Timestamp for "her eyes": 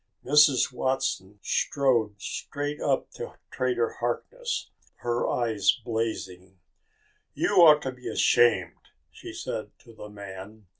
5.01-5.79